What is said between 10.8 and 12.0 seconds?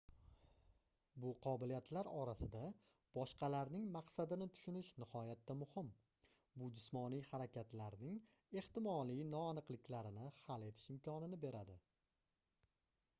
imkonini beradi